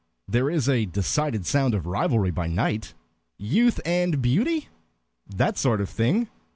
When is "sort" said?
5.59-5.79